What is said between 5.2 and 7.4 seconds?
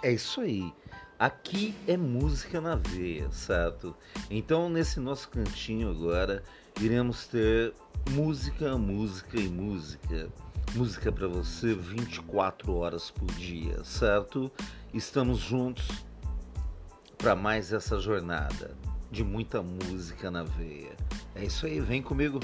cantinho agora, iremos